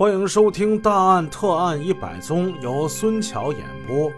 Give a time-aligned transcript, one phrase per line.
[0.00, 4.10] 欢迎收听《大案特案一百宗》，由孙桥演播。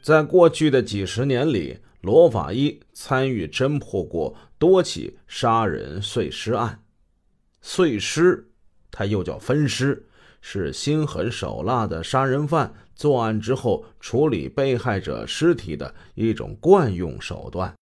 [0.00, 6.82] 在过去的几十年里，罗法医参与侦破过多起杀人碎尸案。
[7.60, 8.48] 碎尸，
[8.90, 10.08] 它又叫分尸，
[10.40, 17.74] 是心狠手辣的杀人犯作案之后处理被害者尸体的一种惯用手段。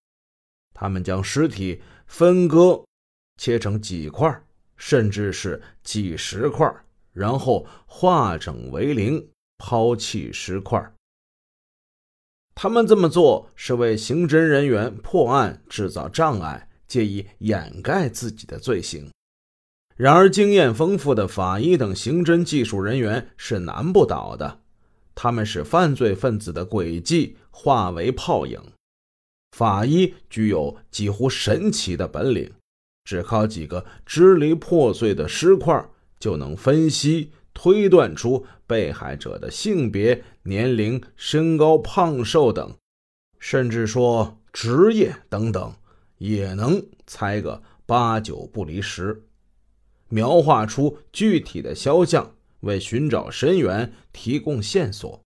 [0.75, 2.82] 他们将尸体分割，
[3.36, 4.43] 切成几块，
[4.77, 6.68] 甚至是几十块。
[7.13, 10.93] 然后化整为零，抛弃尸块。
[12.55, 19.11] 他们这么做是为刑侦人员破案制造障碍，借以掩盖自己的罪行。
[19.97, 24.61] 然而，经验丰富的法医等刑侦技术人员是难不倒的。
[25.15, 28.59] 他们使犯罪分子的诡计化为泡影。
[29.56, 32.51] 法医具有几乎神奇的本领，
[33.05, 35.87] 只靠几个支离破碎的尸块。
[36.23, 42.77] 就能分析推断出被害者的性别、年龄、身高、胖瘦等，
[43.41, 45.75] 甚至说职业等等，
[46.19, 49.25] 也能猜个八九不离十，
[50.11, 55.20] 描画出具体的肖像，为寻找深源提供线索。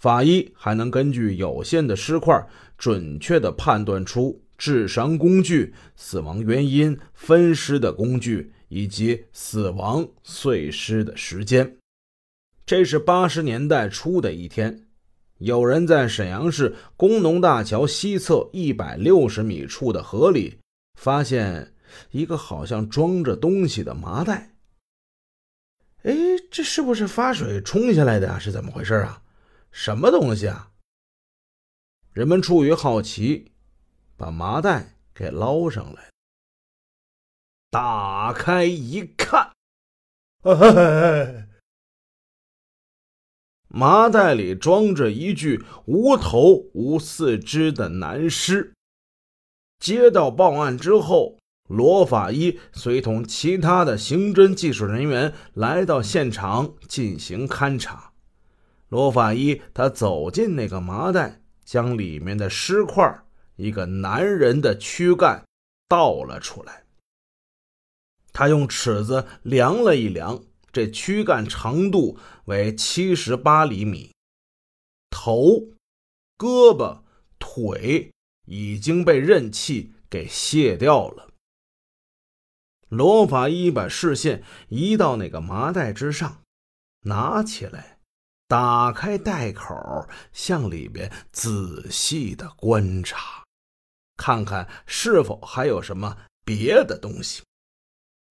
[0.00, 2.44] 法医还能根据有限的尸块，
[2.76, 8.50] 准确地判断出致伤工具、死亡原因、分尸的工具。
[8.74, 11.76] 以及死亡碎尸的时间。
[12.66, 14.88] 这是八十年代初的一天，
[15.38, 20.58] 有人在沈阳市工农大桥西侧一百六十米处的河里
[20.98, 21.72] 发现
[22.10, 24.56] 一个好像装着东西的麻袋。
[26.02, 26.12] 哎，
[26.50, 28.40] 这是不是发水冲下来的啊？
[28.40, 29.22] 是怎么回事啊？
[29.70, 30.72] 什么东西啊？
[32.12, 33.52] 人们出于好奇，
[34.16, 36.13] 把麻袋给捞上来。
[37.74, 39.50] 打开一看，
[43.66, 48.72] 麻袋里装着一具无头无四肢的男尸。
[49.80, 58.12] 接到报案之后，罗法医随同其他的刑侦技术人员来到现场进行勘查。
[58.88, 63.24] 罗法医他走进那个麻袋，将里面的尸块，
[63.56, 65.44] 一个男人的躯干
[65.88, 66.83] 倒了出来。
[68.34, 74.12] 他用尺子量了一量，这躯干长度为七十八厘米，
[75.08, 75.70] 头、
[76.36, 77.02] 胳膊、
[77.38, 78.12] 腿
[78.46, 81.28] 已经被刃器给卸掉了。
[82.88, 86.42] 罗法医把视线移到那个麻袋之上，
[87.02, 87.98] 拿起来，
[88.48, 93.44] 打开袋口，向里边仔细的观察，
[94.16, 97.42] 看看是否还有什么别的东西。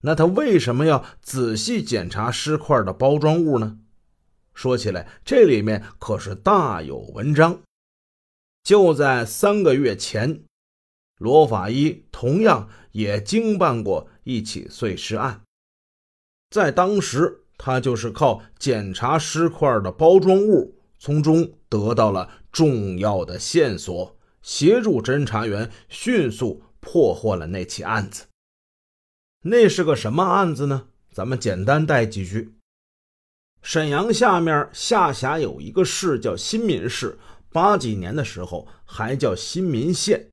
[0.06, 3.80] 那他为什么要仔细检查尸块的包装物呢？
[4.54, 7.62] 说起来，这里面可是大有文章。
[8.64, 10.44] 就在三个月前，
[11.18, 15.42] 罗法医同样也经办过一起碎尸案，
[16.50, 28.26] 在当时，他就是靠检查尸块的包装物，从中得到了重要的线索，协助侦查员迅速破获了那起案子。
[29.46, 30.88] 那是个什么案子呢？
[31.12, 32.56] 咱们简单带几句。
[33.62, 40.30] 沈阳下面下辖有一个市叫新民市，八几年的时候还叫新民县。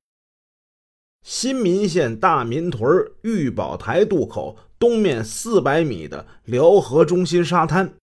[1.23, 2.89] 新民县大民屯
[3.21, 7.93] 玉宝台渡口东面四百米的辽河中心沙滩，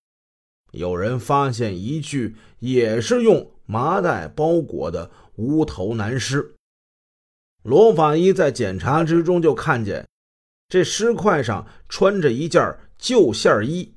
[0.72, 6.54] 有人发现一具也是用麻袋包裹的无头男尸。
[7.62, 10.06] 罗法医在检查之中就看见。
[10.68, 13.94] 这尸块上穿着一件旧线衣，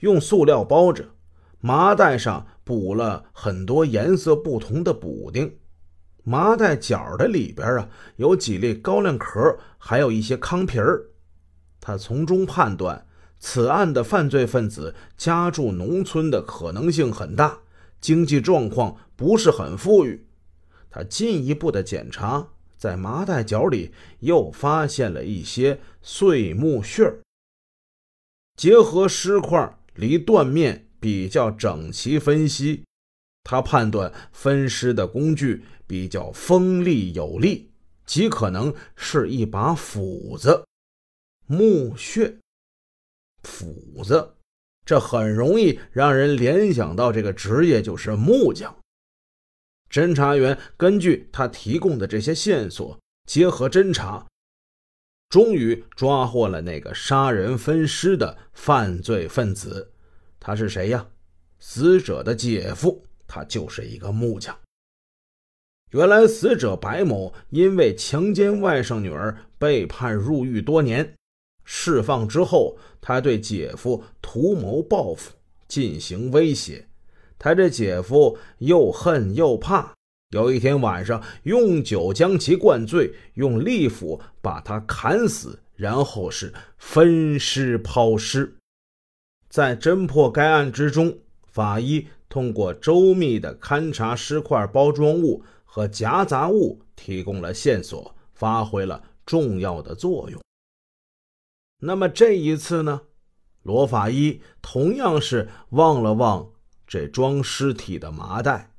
[0.00, 1.10] 用塑料包着，
[1.60, 5.56] 麻袋上补了很多颜色不同的补丁。
[6.24, 11.10] 麻袋角的里边啊，有几粒高粱壳，还有一些糠皮儿。
[11.80, 13.06] 他从中判断，
[13.38, 17.60] 此案的犯罪分子家住农村的可能性很大，
[18.00, 20.26] 经济状况不是很富裕。
[20.90, 22.48] 他进一步的检查。
[22.84, 27.10] 在麻袋角里又发现了一些碎木屑
[28.58, 32.84] 结合尸块离断面比较整齐分析，
[33.42, 37.70] 他判断分尸的工具比较锋利有力，
[38.04, 40.66] 极可能是一把斧子。
[41.46, 42.36] 木屑、
[43.44, 44.34] 斧子，
[44.84, 48.76] 这很容易让人联想到这个职业就是木匠。
[49.94, 52.98] 侦查员根据他提供的这些线索，
[53.28, 54.26] 结合侦查，
[55.28, 59.92] 终于抓获了那个杀人分尸的犯罪分子。
[60.40, 61.06] 他是谁呀？
[61.60, 64.58] 死者的姐夫，他就是一个木匠。
[65.92, 71.14] 原来，死者白某因为强奸外甥女儿被判入狱多年，
[71.64, 75.30] 释放之后，他对姐夫图谋报复，
[75.68, 76.88] 进行威胁。
[77.44, 79.92] 他这姐夫又恨又怕，
[80.30, 88.56] 有一天晚上用酒将其灌醉，用利斧把他砍死，然后是分尸抛尸。
[89.50, 95.44] 在侦破该案之中，法医通过周密的勘查尸块包装物。
[95.66, 100.40] 和夹杂物提供了线索，发挥了重要的作用。
[101.80, 103.02] 那么这一次呢？
[103.64, 106.52] 罗法医同样是望了望
[106.94, 108.70] 这装尸体的麻袋，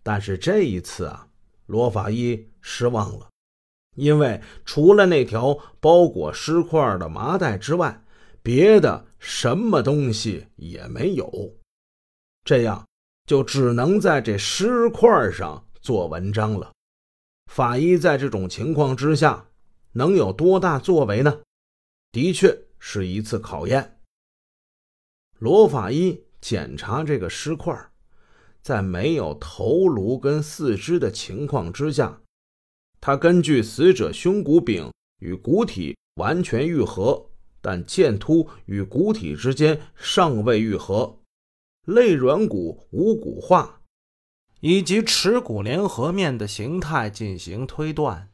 [0.00, 1.26] 但是这一次啊，
[1.66, 3.28] 罗法医失望了，
[3.96, 8.04] 因为除了那条包裹尸块的麻袋之外，
[8.44, 11.28] 别的什么东西也没有。
[12.44, 12.86] 这样
[13.26, 15.66] 就只能在这尸块上。
[15.80, 16.72] 做文章了，
[17.50, 19.48] 法医在这种情况之下
[19.94, 21.40] 能有多大作为呢？
[22.12, 23.98] 的确是一次考验。
[25.40, 27.74] 罗法医检查这个尸块，
[28.60, 32.20] 在没有头颅跟四肢的情况之下，
[33.00, 37.30] 他根据死者胸骨柄与骨体完全愈合，
[37.62, 41.20] 但剑突与骨体之间尚未愈合，
[41.86, 43.78] 肋软骨无骨化。
[44.60, 48.28] 以及耻骨联合面的形态进行推断，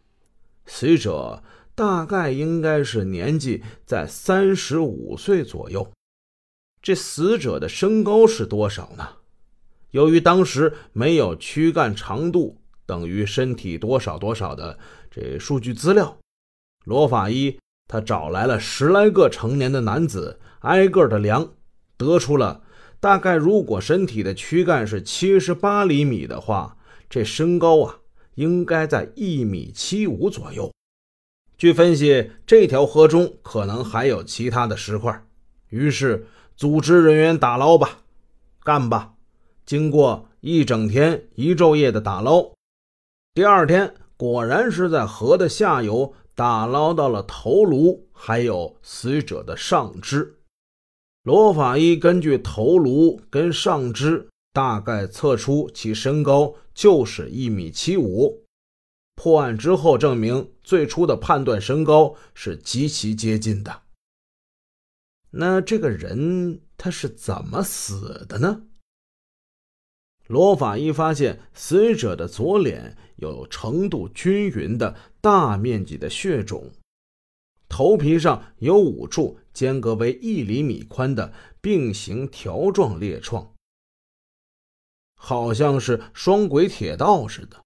[0.66, 1.42] 死者
[1.74, 5.90] 大概应该是年纪在三十五岁左右。
[6.80, 9.08] 这死者的身高是多少呢？
[9.90, 14.78] 由于当时没有躯干长度等于身体多少多少的
[15.10, 16.18] 这数据资料，
[16.84, 21.54] 罗法医他找来了十来个成年的男子，挨个的量，
[21.96, 22.62] 得出了。
[23.00, 26.76] 大概如果身体的躯干是七十八厘米的话，
[27.08, 28.00] 这身高啊
[28.34, 30.72] 应该在一米七五左右。
[31.56, 35.24] 据分析，这条河中可能还有其他的石块，
[35.70, 36.26] 于是
[36.58, 38.00] 组织人员打捞吧，
[38.64, 39.14] 干吧。
[39.64, 42.50] 经过一整天一昼夜的打捞，
[43.32, 50.40] 第二天果然是在河的下游打捞到了头颅，还有死者的上肢。
[51.22, 58.42] 罗法医根据头颅跟上肢大概测出其身高就是一米七五。
[59.14, 63.82] 破案之后证明，最初的判断身高是极其接近的。
[65.30, 68.66] 那这个人他是怎么死的呢？
[70.26, 76.70] 罗法医发现死者的左脸有程度均匀的大面积的血肿。
[77.68, 83.54] 头皮上有五处间隔为一厘米宽的并行条状裂创，
[85.14, 87.62] 好像是双轨铁道似的。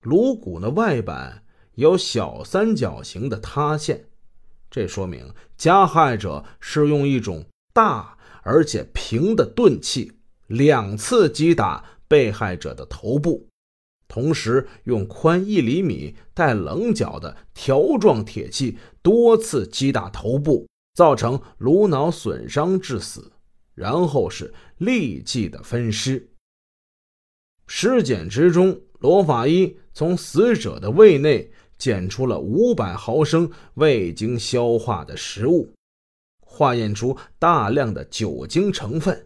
[0.00, 1.44] 颅骨的外板
[1.74, 4.08] 有小三角形的塌陷，
[4.70, 10.12] 这说明加害者是用一种大而且平的钝器
[10.46, 13.46] 两次击打被害者的头部。
[14.06, 23.30] 同时，用宽一厘米、带棱角的条状铁器多次击打头部，造成颅脑损伤致死，
[23.74, 26.30] 然后是立即的分尸。
[27.66, 35.72] 尸检之中，罗法医从死者的胃内检出了五百毫升未经消化的食物，
[36.44, 39.24] 化验出大量的酒精成分。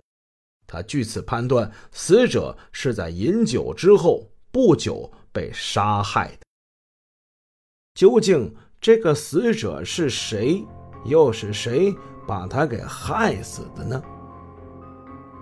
[0.67, 4.29] 他据此判断，死者是在饮酒之后。
[4.53, 6.41] 不久被杀害的，
[7.95, 10.63] 究竟这个死者是谁？
[11.07, 11.91] 又是谁
[12.29, 14.03] 把他给害死的呢？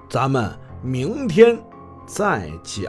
[0.09, 1.61] 咱们明天
[2.07, 2.89] 再讲。